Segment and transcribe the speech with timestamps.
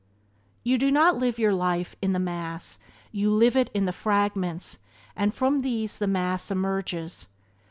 [0.63, 2.79] You do not live your life in the mass;
[3.11, 4.79] you live it in the fragments
[5.15, 7.27] and from these the mass emerges.